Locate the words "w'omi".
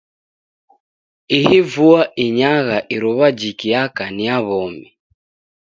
4.47-4.87